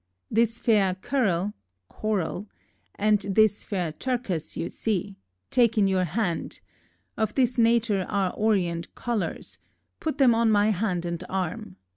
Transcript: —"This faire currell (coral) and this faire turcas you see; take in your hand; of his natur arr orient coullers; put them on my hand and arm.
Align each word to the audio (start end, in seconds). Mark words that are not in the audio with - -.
—"This 0.31 0.57
faire 0.57 0.95
currell 0.95 1.53
(coral) 1.87 2.47
and 2.95 3.19
this 3.19 3.63
faire 3.63 3.91
turcas 3.91 4.57
you 4.57 4.67
see; 4.67 5.15
take 5.51 5.77
in 5.77 5.87
your 5.87 6.05
hand; 6.05 6.59
of 7.17 7.37
his 7.37 7.59
natur 7.59 8.07
arr 8.09 8.33
orient 8.33 8.95
coullers; 8.95 9.59
put 9.99 10.17
them 10.17 10.33
on 10.33 10.49
my 10.49 10.71
hand 10.71 11.05
and 11.05 11.23
arm. 11.29 11.75